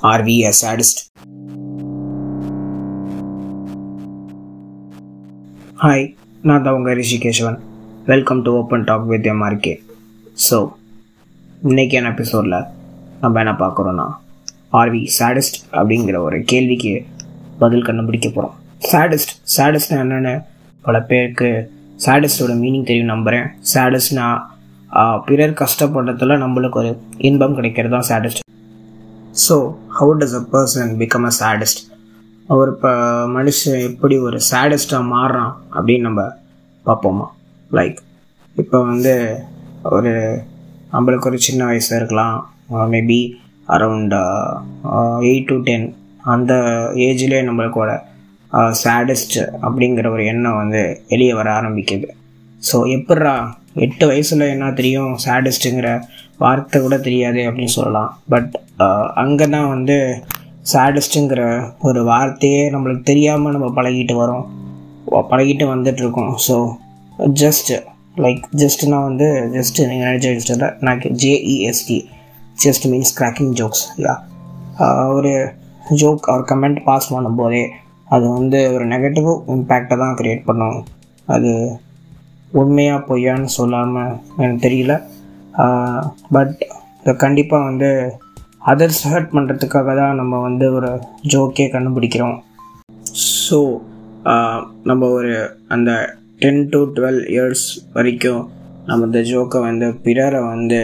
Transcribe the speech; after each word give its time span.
Are 0.00 0.22
we 0.22 0.44
a 0.44 0.52
sadist? 0.54 0.96
Hi 5.78 6.04
நான் 6.44 6.62
தான் 6.62 6.76
உங்கள் 6.76 6.96
Rishikeshwan 6.96 7.58
welcome 8.06 8.40
to 8.42 8.50
open 8.58 8.84
talk 8.84 9.06
with 9.06 9.26
MRK 9.26 9.74
so 10.38 10.56
இன்னைக்கான 11.62 12.10
எபிசோடில் 12.10 12.56
நம்ம 13.20 13.40
என்ன 13.40 13.54
பார்க்குறோன்னா 13.60 14.06
ஆர்வி 14.72 15.02
சாடிஸ்ட் 15.18 15.58
அப்படிங்கிற 15.72 16.18
ஒரு 16.20 16.38
கேள்விக்கு 16.44 16.92
பதில் 17.58 17.86
கண்டுபிடிக்க 17.86 18.30
போகிறோம் 18.30 18.54
சாடிஸ்ட் 18.88 19.34
சாடிஸ்ட்னா 19.54 19.98
என்னென்னு 20.00 20.34
பல 20.84 20.98
பேருக்கு 21.08 21.50
சேடஸ்டோட 22.00 22.54
மீனிங் 22.60 22.88
தெரியும் 22.90 23.14
நம்புகிறேன் 23.14 23.48
சாடிஸ்ட்னா 23.72 24.26
பிறர் 25.26 25.58
கஷ்டப்படுறதுல 25.60 26.38
நம்மளுக்கு 26.38 26.80
ஒரு 26.82 26.90
இன்பம் 27.24 27.54
கிடைக்கிறது 27.54 27.94
தான் 27.96 28.08
sadist 28.10 28.42
so 29.40 29.56
how 29.98 30.12
does 30.18 30.34
a 30.38 30.42
person 30.52 30.90
become 31.00 31.26
a 31.28 31.32
sadist 31.40 31.80
ஒரு 32.48 32.70
இப்போ 32.74 32.90
மனுஷன் 33.36 33.80
எப்படி 33.88 34.16
ஒரு 34.26 34.38
சேடஸ்டாக 34.50 35.08
மாறுறான் 35.14 35.54
அப்படின்னு 35.76 36.06
நம்ம 36.08 36.22
பார்ப்போமா? 36.86 37.26
லைக் 37.70 37.98
இப்போ 38.56 38.78
வந்து 38.90 39.14
ஒரு 39.96 40.12
நம்மளுக்கு 40.92 41.28
ஒரு 41.30 41.38
சின்ன 41.46 41.60
வயசு 41.70 41.90
இருக்கலாம். 41.98 42.36
Maybe 42.94 43.20
around 43.68 44.14
eight 45.30 45.48
to 45.50 45.56
ten 45.68 45.86
அந்த 46.34 46.52
ஏஜ்லேயே 47.06 47.42
நம்மளுக்கோட 47.48 47.90
சேடஸ்ட் 48.82 49.38
அப்படிங்கிற 49.66 50.08
ஒரு 50.16 50.24
எண்ணம் 50.32 50.60
வந்து 50.62 50.82
வெளியே 51.10 51.34
வர 51.40 51.48
ஆரம்பிக்குது. 51.58 52.08
ஸோ 52.62 52.76
எப்பட்றா 52.96 53.34
எட்டு 53.84 54.04
வயசில் 54.10 54.44
என்ன 54.54 54.70
தெரியும்? 54.80 55.12
சேடஸ்ட்டுங்கிற 55.24 55.88
வார்த்தை 56.42 56.78
கூட 56.82 56.96
தெரியாது 57.06 57.40
அப்படின்னு 57.48 57.74
சொல்லலாம். 57.78 58.10
பட் 58.32 58.52
அங்கே 59.22 59.46
தான் 59.54 59.70
வந்து 59.74 59.96
சேடஸ்ட்டுங்கிற 60.72 61.42
ஒரு 61.88 62.00
வார்த்தையே 62.10 62.62
நம்மளுக்கு 62.74 63.04
தெரியாமல் 63.10 63.54
நம்ம 63.56 63.68
பழகிட்டு 63.78 64.16
வரோம். 64.22 64.44
பழகிட்டு 65.32 65.66
வந்துட்டுருக்கோம். 65.74 66.32
ஸோ 66.46 66.56
ஜஸ்ட் 67.42 67.72
லைக் 68.24 68.44
ஜஸ்ட்னா 68.62 68.98
வந்து 69.08 69.26
ஜஸ்ட் 69.56 69.78
நீங்கள் 69.90 70.08
நினச்ச 70.08 70.70
நான் 70.86 71.02
J E S T 71.22 71.98
just 72.64 72.86
means 72.92 73.12
cracking 73.18 73.52
jokes 73.60 73.84
யா 74.04 74.14
ஒரு 75.16 75.32
ஜோக் 76.00 76.28
அவர் 76.30 76.48
கமெண்ட் 76.50 76.80
பாஸ் 76.88 77.12
பண்ணும்போதே 77.14 77.62
அது 78.14 78.24
வந்து 78.36 78.58
ஒரு 78.74 78.84
நெகட்டிவ் 78.92 79.28
இம்பேக்டை 79.54 79.96
தான் 80.02 80.16
க்ரியேட் 80.18 80.42
பண்ணும். 80.48 80.78
அது 81.34 81.50
உண்மையாக 82.60 83.06
பொய்யான்னு 83.08 83.50
சொல்லாமல் 83.58 84.16
எனக்கு 84.38 84.60
தெரியல. 84.66 84.94
பட் 86.36 86.54
கண்டிப்பாக 87.24 87.68
வந்து 87.70 87.90
அதர்ஸ் 88.72 89.02
ஹர்ட் 89.10 89.34
பண்ணுறதுக்காக 89.36 89.94
தான் 90.00 90.18
நம்ம 90.20 90.40
வந்து 90.48 90.66
ஒரு 90.78 90.90
ஜோக்கே 91.32 91.66
கண்டுபிடிக்கிறோம். 91.74 92.36
ஸோ 93.44 93.58
நம்ம 94.90 95.02
ஒரு 95.18 95.34
அந்த 95.74 95.90
டென் 96.42 96.64
டு 96.72 96.80
டுவெல் 96.96 97.22
இயர்ஸ் 97.34 97.66
வரைக்கும் 97.96 98.42
நம்ம 98.88 99.06
இந்த 99.06 99.20
ஜோக்கை 99.30 99.60
வந்து 99.68 99.86
பிறரை 100.04 100.40
வந்து 100.54 100.80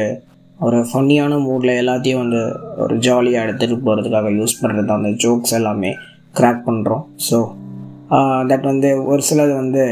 ஒரு 0.60 0.78
ஃபன்னியான 0.88 1.38
மூடில் 1.46 1.78
எல்லாத்தையும் 1.82 2.22
வந்து 2.22 2.40
ஒரு 2.82 2.94
ஜாலியாக 3.06 3.46
எடுத்துகிட்டு 3.46 3.84
போகிறதுக்காக 3.86 4.30
யூஸ் 4.38 4.60
பண்ணுறது 4.60 4.92
அந்த 4.96 5.10
ஜோக்ஸ் 5.24 5.54
எல்லாமே 5.58 5.92
க்ராக் 6.34 6.62
பண்ணுறோம் 6.68 7.04
ஸோ 7.28 7.38
தட் 8.50 8.66
வந்து 8.70 8.88
ஒரு 9.10 9.22
சிலது 9.28 9.52
வந்து 9.60 9.84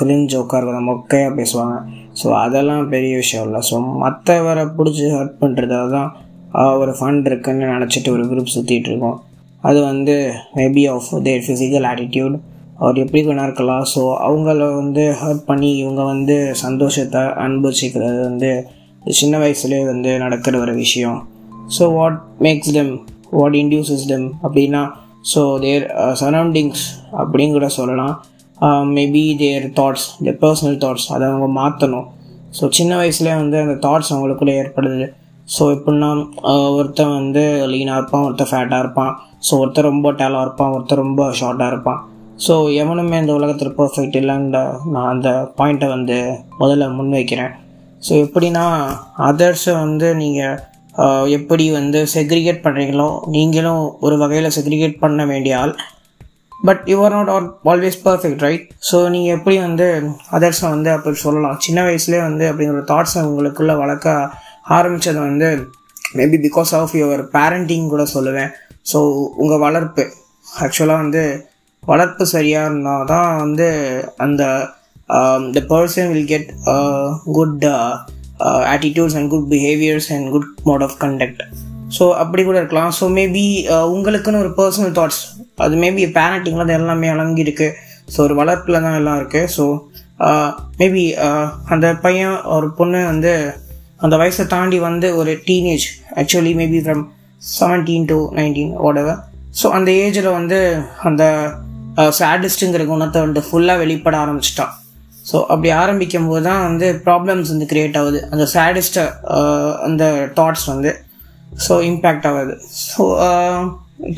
கிரிஞ்ச் 0.00 0.30
ஜோக்காக 0.34 0.78
மொக்கையாக 0.90 1.32
பேசுவாங்க. 1.38 1.76
ஸோ 2.20 2.26
அதெல்லாம் 2.44 2.88
பெரிய 2.94 3.12
விஷயம் 3.22 3.44
இல்லை. 3.46 3.60
ஸோ 3.68 3.74
மற்றவரை 4.04 4.64
பிடிச்சி 4.78 5.04
ஹர்ட் 5.16 5.36
பண்ணுறதால 5.42 5.90
தான் 5.96 6.10
ஒரு 6.82 6.92
ஃபண்ட் 6.98 7.28
இருக்குன்னு 7.30 7.66
நினச்சிட்டு 7.74 8.10
ஒரு 8.16 8.24
குரூப் 8.30 8.54
சுற்றிட்டு 8.54 8.90
இருக்கோம். 8.90 9.18
அது 9.68 9.78
வந்து 9.90 10.14
maybe 10.58 10.84
of 10.94 11.10
their 11.26 11.44
physical 11.46 11.86
attitude 11.90 12.36
அவர் 12.82 13.00
எப்படி 13.02 13.20
வேணா 13.26 13.44
இருக்கலாம். 13.48 13.84
ஸோ 13.92 14.00
அவங்கள 14.26 14.66
வந்து 14.80 15.02
ஹர்ட் 15.20 15.44
பண்ணி 15.50 15.70
இவங்க 15.82 16.02
வந்து 16.12 16.36
சந்தோஷத்தை 16.64 17.20
அனுபவிச்சிக்கிறது 17.44 18.18
வந்து 18.28 18.50
சின்ன 19.20 19.38
வயசுலேயே 19.42 19.84
வந்து 19.92 20.10
நடக்கிற 20.24 20.58
ஒரு 20.64 20.74
விஷயம். 20.82 21.20
So 21.76 21.84
what 21.98 22.18
makes 22.46 22.74
them 22.78 22.92
what 23.38 23.56
induces 23.62 24.08
them 24.12 24.26
அப்படின்னா 24.44 24.82
ஸோ 25.30 25.40
தேர் 25.64 25.86
சரௌண்டிங்ஸ் 26.20 26.84
அப்படின்னு 27.22 27.56
கூட 27.58 27.68
சொல்லலாம். 27.78 28.14
Maybe 28.96 29.24
their 29.42 29.64
thoughts 29.78 30.06
their 30.24 30.40
personal 30.44 30.78
thoughts 30.84 31.08
அதை 31.14 31.24
அவங்க 31.30 31.48
மாற்றணும் 31.60 32.08
ஸோ 32.58 32.64
சின்ன 32.78 32.92
வயசுலேயே 33.00 33.36
வந்து 33.42 33.56
அந்த 33.64 33.76
தாட்ஸ் 33.86 34.12
அவங்களுக்குள்ளே 34.14 34.54
ஏற்படுது. 34.62 35.06
ஸோ 35.48 35.62
எப்படின்னா 35.74 36.08
uh, 36.50 36.68
ஒருத்தன் 36.78 37.14
வந்து 37.18 37.42
லீனாக 37.70 37.98
இருப்பான் 38.00 38.24
ஒருத்தர் 38.26 38.50
ஃபேட்டாக 38.50 38.82
இருப்பான். 38.84 39.12
ஸோ 39.46 39.52
ஒருத்தர் 39.62 39.88
ரொம்ப 39.90 40.08
டேலாக 40.20 40.44
இருப்பான் 40.46 40.72
ஒருத்தர் 40.76 41.02
ரொம்ப 41.04 41.22
ஷார்ட்டாக 41.40 41.72
இருப்பான். 41.72 42.00
ஸோ 42.44 42.54
எவனுமே 42.82 43.16
இந்த 43.22 43.32
உலகத்தில் 43.38 43.76
பர்ஃபெக்ட் 43.78 44.16
இல்லைன்ற 44.20 44.60
நான் 44.92 45.10
அந்த 45.14 45.30
பாயிண்ட்டை 45.58 45.88
வந்து 45.96 46.16
முதல்ல 46.60 46.88
முன்வைக்கிறேன். 46.98 47.52
ஸோ 48.02 48.12
எப்படின்னா 48.24 48.64
அதர்ஸை 49.30 49.74
வந்து 49.84 50.08
நீங்கள் 50.22 50.56
எப்படி 51.36 51.64
வந்து 51.78 51.98
செக்ரிகேட் 52.14 52.64
பண்ணுறீங்களோ 52.64 53.08
நீங்களும் 53.34 53.84
ஒரு 54.06 54.16
வகையில் 54.22 54.54
செக்ரிகேட் 54.56 55.02
பண்ண 55.04 55.24
வேண்டிய 55.32 55.54
ஆள். 55.62 55.74
But 56.66 56.82
you 56.90 56.96
are 57.04 57.14
not 57.16 57.30
all 57.34 57.46
always 57.70 57.98
perfect 58.08 58.42
right 58.46 58.66
so 58.88 58.96
நீங்கள் 59.14 59.34
எப்படி 59.36 59.56
வந்து 59.66 59.86
அதர்ஸை 60.36 60.68
வந்து 60.74 60.90
அப்படி 60.96 61.18
சொல்லலாம். 61.26 61.56
சின்ன 61.66 61.78
வயசுலேயே 61.88 62.22
வந்து 62.28 62.44
அப்படிங்கிற 62.50 62.82
தாட்ஸை 62.92 63.22
உங்களுக்குள்ளே 63.30 63.76
வளர்க்க 63.82 64.16
ஆரம்பித்தது 64.78 65.20
வந்து 65.28 65.48
maybe 66.18 66.38
because 66.46 66.72
of 66.80 66.94
your 67.00 67.22
parenting 67.36 67.88
கூட 67.94 68.04
சொல்லுவேன். 68.16 68.52
ஸோ 68.92 68.98
உங்கள் 69.42 69.64
வளர்ப்பு. 69.66 70.04
ஆக்சுவலாக 70.64 71.02
வந்து 71.04 71.24
வளர்ப்பு 71.82 72.24
சரியாக 72.34 72.68
இருந்தால் 72.68 73.08
தான் 73.12 73.30
வந்து 73.42 73.68
அந்த 74.24 74.42
the 75.56 75.60
person 75.72 76.10
will 76.12 76.28
get 76.32 76.50
good 77.36 77.64
attitudes 78.74 79.16
and 79.18 79.30
good 79.34 79.48
behaviours 79.54 80.08
and 80.16 80.28
good 80.34 80.50
mode 80.70 80.84
of 80.88 80.96
conduct 81.04 81.42
so 81.96 82.04
அப்படி 82.22 82.42
கூட 82.48 82.56
இருக்கலாம். 82.60 82.92
ஸோ 82.98 83.04
மேபி 83.16 83.44
uh, 83.74 83.86
உங்களுக்குன்னு 83.94 84.42
ஒரு 84.44 84.52
பர்சனல் 84.58 84.94
தாட்ஸ் 84.98 85.22
அது 85.64 85.74
மேபி 85.82 86.04
பேரண்டிங்கில் 86.18 86.64
அது 86.64 86.74
எல்லாமே 86.80 87.08
அடங்கியிருக்கு. 87.14 87.68
ஸோ 88.12 88.18
ஒரு 88.26 88.34
வளர்ப்பில் 88.40 88.84
தான் 88.84 88.96
எல்லாம் 89.00 89.18
இருக்குது 89.20 89.50
ஸோ 89.56 89.64
மேபி 90.80 91.04
அந்த 91.74 91.86
பையன் 92.04 92.36
ஒரு 92.56 92.68
பொண்ணு 92.78 93.00
வந்து 93.12 93.32
அந்த 94.04 94.14
வயசை 94.22 94.44
தாண்டி 94.54 94.78
வந்து 94.88 95.08
ஒரு 95.20 95.32
teenage 95.48 95.86
actually 96.20 96.54
maybe 96.60 96.80
from 96.86 97.02
seventeen 97.42 98.08
to 98.12 98.18
nineteen 98.38 98.72
ஓடவர் 98.88 99.20
so 99.60 99.68
அந்த 99.78 99.90
ஏஜில் 100.04 100.36
வந்து 100.38 100.60
அந்த 101.08 101.24
uh, 102.00 102.10
சேடிஸ்ட்டுங்கிற 102.20 102.84
குணத்தை 102.92 103.20
வந்து 103.26 103.42
ஃபுல்லாக 103.48 103.82
வெளிப்பட 103.84 104.16
ஆரம்பிச்சிட்டான். 104.24 104.72
ஸோ 105.30 105.36
அப்படி 105.52 105.68
ஆரம்பிக்கும் 105.82 106.28
போது 106.30 106.42
தான் 106.48 106.62
வந்து 106.68 106.86
ப்ராப்ளம்ஸ் 107.06 107.52
வந்து 107.52 107.66
க்ரியேட் 107.72 107.98
ஆகுது. 108.00 108.20
அந்த 108.32 108.44
சேடிஸ்ட்டை 108.54 109.04
அந்த 109.86 110.04
தாட்ஸ் 110.38 110.66
வந்து 110.72 110.90
ஸோ 111.66 111.74
இம்பேக்ட் 111.90 112.26
ஆகுது. 112.30 112.54
ஸோ 112.88 113.04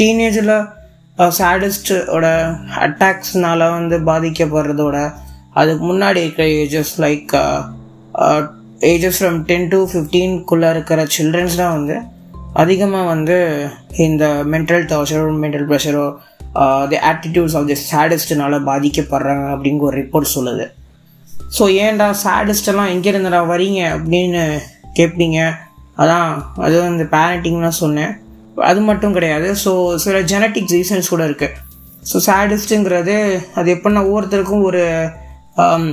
டீனேஜில் 0.01 0.55
சேடஸ்டோட 1.39 2.27
அட்டாக்ஸ்னால 2.85 3.71
வந்து 3.79 3.97
பாதிக்கப்படுறதோட 4.11 4.99
அதுக்கு 5.61 5.83
முன்னாடி 5.91 6.21
இருக்கிற 6.25 6.47
ages 6.63 6.95
like 7.05 7.33
ages 8.93 9.19
from 9.21 9.39
ten 9.51 9.69
to 9.75 9.79
ஃபிஃப்டீன்குள்ளே 9.91 10.69
இருக்கிற 10.75 11.01
சில்ட்ரன்ஸ் 11.17 11.59
தான் 11.61 11.75
வந்து 11.79 11.97
அதிகமாக 12.63 13.11
வந்து 13.13 13.37
இந்த 14.07 14.25
மென்டல் 14.55 14.85
டார்ச்சரோ 14.93 15.31
மென்டல் 15.45 15.67
ப்ரெஷரோ 15.71 16.07
தி 16.93 16.99
ஆட்டிடியூட்ஸ் 17.11 17.57
ஆஃப் 17.61 17.69
தி 17.71 17.77
சேடஸ்ட்னால 17.91 18.59
பாதிக்கப்படுறாங்க 18.71 19.47
அப்படிங்கிற 19.55 19.87
ஒரு 19.91 19.97
ரிப்போர்ட் 20.03 20.35
சொல்லுது. 20.37 20.67
ஸோ 21.57 21.65
ஏன்டா 21.85 22.07
சேடஸ்டெல்லாம் 22.25 22.93
எங்கேருந்துடா 22.95 23.41
வரீங்க 23.53 23.81
அப்படின்னு 23.97 24.43
கேட்பீங்க 24.99 25.39
அதான் 26.03 26.31
அது 26.67 26.77
வந்து 26.89 27.05
பேரண்டிங்லாம் 27.15 27.81
சொன்னேன். 27.83 28.12
அது 28.71 28.81
மட்டும் 28.89 29.15
கிடையாது. 29.17 29.49
ஸோ 29.65 29.71
சில 30.05 30.17
ஜெனட்டிக் 30.33 30.73
ரீசன்ஸ் 30.77 31.12
கூட 31.12 31.23
இருக்குது 31.29 31.55
ஸோ 32.11 32.17
சேடஸ்ட்டுங்கிறது 32.27 33.15
அது 33.59 33.69
எப்படின்னா 33.77 34.03
ஒவ்வொருத்தருக்கும் 34.09 34.67
ஒரு 34.71 34.83
um, 35.62 35.85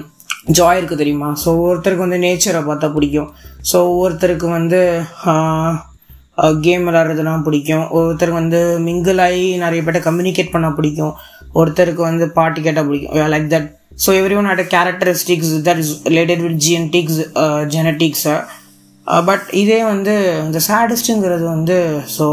ஜாய் 0.57 0.79
இருக்குது 0.79 1.01
தெரியுமா? 1.01 1.29
ஸோ 1.41 1.47
ஒவ்வொருத்தருக்கு 1.59 2.05
வந்து 2.05 2.19
நேச்சரை 2.25 2.61
பார்த்தா 2.69 2.87
பிடிக்கும். 2.95 3.29
ஸோ 3.69 3.77
ஒவ்வொருத்தருக்கு 3.91 4.47
வந்து 4.57 4.79
கேம் 6.65 6.85
விளாட்றதுலாம் 6.87 7.45
பிடிக்கும். 7.47 7.85
ஒருத்தருக்கு 7.97 8.41
வந்து 8.41 8.61
மிங்கிள் 8.87 9.19
ஆகி 9.25 9.43
நிறைய 9.63 9.81
பேர்ட்ட 9.85 10.01
கம்யூனிகேட் 10.07 10.53
பண்ண 10.55 10.67
பிடிக்கும். 10.77 11.13
ஒருத்தருக்கு 11.59 12.01
வந்து 12.09 12.25
பாட்டு 12.39 12.59
கேட்டால் 12.65 12.87
பிடிக்கும். 12.89 13.31
Like 13.33 13.47
that 13.53 13.69
so 14.03 14.09
everyone 14.41 14.49
at 14.51 14.65
characteristics 14.75 15.53
that 15.67 15.81
is 15.83 15.93
related 16.11 16.43
with 16.45 16.59
genetics 16.65 17.21
ஜெனட்டிக்ஸை 17.75 18.35
but 19.29 19.45
இதே 19.61 19.79
வந்து 19.93 20.13
இந்த 20.45 20.59
சேடஸ்ட்டுங்கிறது 20.69 21.45
வந்து 21.55 21.77
ஸோ 22.17 22.25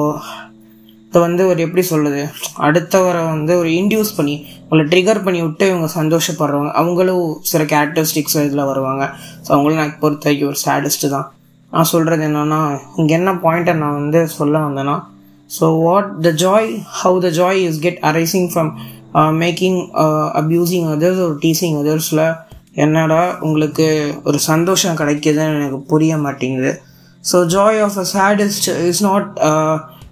இதை 1.09 1.21
வந்து 1.27 1.43
ஒரு 1.51 1.61
எப்படி 1.67 1.83
சொல்லுது 1.91 2.23
அடுத்தவரை 2.67 3.23
வந்து 3.35 3.53
ஒரு 3.61 3.71
இன்டியூஸ் 3.81 4.11
பண்ணி 4.17 4.35
உங்களை 4.63 4.83
ட்ரிகர் 4.93 5.23
பண்ணி 5.27 5.41
விட்டு 5.45 5.65
இவங்க 5.71 5.89
சந்தோஷப்படுறவங்க 6.01 6.73
அவங்களும் 6.81 7.23
சில 7.51 7.63
கேரக்டரிஸ்டிக்ஸ் 7.73 8.37
இதில் 8.49 8.69
வருவாங்க. 8.71 9.05
ஸோ 9.45 9.49
அவங்களும் 9.55 9.81
எனக்கு 9.83 9.99
பொறுத்த 10.03 10.27
வரைக்கும் 10.29 10.51
ஒரு 10.53 10.59
சேடஸ்ட்டு 10.65 11.13
தான். 11.15 11.27
நான் 11.73 11.89
சொல்கிறது 11.93 12.23
என்னென்னா 12.29 12.61
இங்கே 13.01 13.15
என்ன 13.21 13.33
பாயிண்ட்டை 13.45 13.75
நான் 13.83 13.99
வந்து 14.01 14.21
சொல்ல 14.39 14.61
வந்தேன்னா 14.67 14.97
so 15.57 15.67
what 15.85 16.11
the 16.27 16.31
joy 16.45 16.69
how 17.01 17.19
the 17.27 17.31
joy 17.41 17.61
is 17.69 17.81
get 17.87 18.01
arising 18.11 18.49
from 18.53 18.71
making 19.15 19.81
abusing 20.41 20.87
others 20.95 21.21
ஒரு 21.21 21.39
டீசிங் 21.45 21.77
அதர்ஸில் 21.83 22.37
என்னடா 22.75 23.37
உங்களுக்கு 23.41 24.15
ஒரு 24.25 24.39
சந்தோஷம் 24.39 24.97
கிடைக்குதுன்னு 24.97 25.61
எனக்கு 25.61 25.81
புரிய 25.83 26.17
மாட்டேங்குது. 26.17 26.81
So 27.25 27.47
joy 27.47 27.81
of 27.81 27.99
a 27.99 28.07
sadist 28.13 28.69
is 28.89 29.03
not 29.03 29.39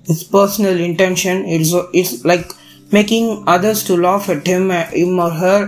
it's 0.07 0.29
personal 0.33 0.81
intention 0.89 1.47
it's 1.47 1.75
it's 1.91 2.27
like 2.27 2.47
making 2.91 3.31
others 3.47 3.87
to 3.87 3.97
laugh 3.97 4.31
at 4.31 4.49
him 4.49 4.71
him 4.93 5.19
or 5.19 5.37
her 5.41 5.67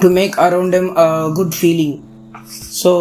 to 0.00 0.08
make 0.08 0.36
around 0.36 0.74
him 0.74 0.92
good 1.32 1.54
feeling 1.60 1.96
so 2.82 2.92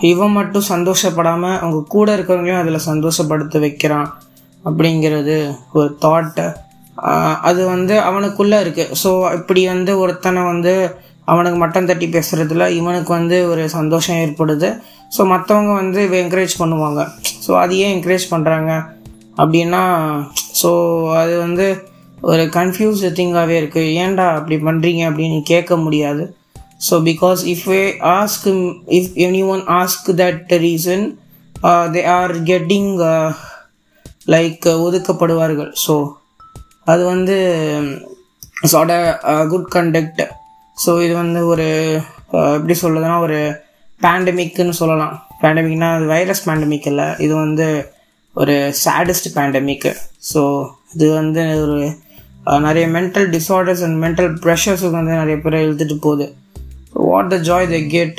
இவன் 0.00 0.30
மட்டும் 0.30 0.68
சந்தோஷப்படாமல் 0.68 1.58
அவங்க 1.58 1.84
கூட 1.88 2.16
இருக்கிறவங்களையும் 2.16 2.62
அதில் 2.62 2.86
சந்தோஷப்படுத்த 2.86 3.58
வைக்கிறான் 3.58 4.08
அப்படிங்கிறது 4.64 5.54
ஒரு 5.72 5.96
தாட்டை 6.00 6.52
அது 7.48 7.60
வந்து 7.74 7.94
அவனுக்குள்ளே 8.08 8.58
இருக்குது 8.64 8.96
ஸோ 9.02 9.10
இப்படி 9.38 9.62
வந்து 9.74 9.92
ஒருத்தனை 10.02 10.42
வந்து 10.52 10.74
அவனுக்கு 11.32 11.58
மட்டம் 11.62 11.88
தட்டி 11.90 12.06
பேசுகிறதுல 12.16 12.64
இவனுக்கு 12.78 13.10
வந்து 13.18 13.36
ஒரு 13.52 13.62
சந்தோஷம் 13.76 14.20
ஏற்படுது. 14.24 14.68
ஸோ 15.16 15.20
மற்றவங்க 15.32 15.72
வந்து 15.82 16.00
இவ 16.06 16.14
என்கரேஜ் 16.24 16.54
பண்ணுவாங்க. 16.62 17.00
ஸோ 17.44 17.50
அது 17.62 17.74
ஏன் 17.84 17.94
என்கரேஜ் 17.96 18.26
பண்ணுறாங்க 18.34 18.70
அப்படின்னா 19.40 19.82
ஸோ 20.60 20.70
அது 21.22 21.34
வந்து 21.46 21.66
ஒரு 22.30 22.42
கன்ஃபியூஸ் 22.58 23.00
திங்காகவே 23.18 23.56
இருக்குது 23.60 23.92
ஏன்டா 24.02 24.26
அப்படி 24.38 24.56
பண்ணுறீங்க 24.68 25.02
அப்படின்னு 25.10 25.38
கேட்க 25.52 25.76
முடியாது. 25.84 26.24
So 26.86 26.94
because 27.10 27.40
if 27.52 27.68
a 27.78 27.82
ask 28.18 28.48
if 28.98 29.12
anyone 29.54 29.62
ask 29.80 30.10
that 30.22 30.52
reason 30.66 31.04
they 31.94 32.02
are 32.18 32.34
getting 32.50 32.92
like 34.34 34.66
ஒதுக்கப்படுவார்கள். 34.86 35.72
So 35.84 35.94
அது 36.86 37.02
வந்து 37.12 37.36
சாட 38.72 38.92
குட் 39.52 39.68
கண்டக்ட் 39.74 40.22
ஸோ 40.84 40.90
இது 41.04 41.14
வந்து 41.22 41.40
ஒரு 41.52 41.66
எப்படி 42.56 42.74
சொல்லுதுன்னா 42.82 43.16
ஒரு 43.26 43.38
பேண்டமிக்னு 44.04 44.74
சொல்லலாம். 44.80 45.14
பேண்டமிக்னா 45.42 45.88
அது 45.96 46.06
வைரஸ் 46.12 46.46
பேண்டமிக் 46.48 46.88
இல்லை. 46.92 47.06
இது 47.24 47.34
வந்து 47.44 47.66
ஒரு 48.42 48.54
சேடஸ்ட் 48.84 49.28
பேண்டமிக்கு 49.36 49.92
ஸோ 50.32 50.42
இது 50.94 51.08
வந்து 51.20 51.42
ஒரு 51.64 51.78
நிறைய 52.66 52.84
மென்டல் 52.96 53.28
டிஸார்டர்ஸ் 53.34 53.82
அண்ட் 53.86 53.98
மென்டல் 54.04 54.30
ப்ரெஷர்ஸுக்கு 54.44 54.98
வந்து 55.00 55.20
நிறைய 55.20 55.36
பேர் 55.44 55.62
எழுதிட்டு 55.64 55.96
போகுது. 56.06 56.26
What 57.10 57.30
the 57.34 57.36
joy 57.50 57.68
the 57.74 57.78
get 57.96 58.18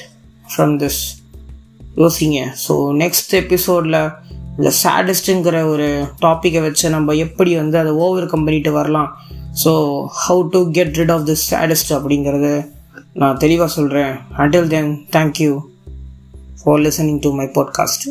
from 0.51 0.75
this 0.83 1.01
யோசிங்க. 2.01 2.39
ஸோ 2.65 2.73
நெக்ஸ்ட் 3.03 3.33
எபிசோடில் 3.43 3.99
இந்த 4.57 4.71
சேடஸ்ட்டுங்கிற 4.83 5.65
ஒரு 5.65 6.07
டாப்பிக்கை 6.21 6.61
வச்சு 6.61 6.89
நம்ம 6.89 7.13
எப்படி 7.13 7.55
வந்து 7.55 7.77
அதை 7.77 7.91
ஓவர் 7.91 8.25
கம் 8.25 8.43
பண்ணிட்டு 8.43 8.71
வரலாம். 8.71 9.17
So 9.63 9.71
how 10.29 10.47
to 10.47 10.71
get 10.71 10.95
rid 10.97 11.11
of 11.11 11.27
this 11.27 11.45
sadist 11.51 11.89
அப்படிங்கிறது 11.89 12.69
நான் 13.13 13.37
தெளிவாக 13.37 13.71
சொல்கிறேன் 13.71 14.13
until 14.37 14.67
then 14.67 15.07
thank you 15.11 15.59
for 16.63 16.79
listening 16.79 17.19
to 17.19 17.31
my 17.33 17.45
podcast 17.45 18.05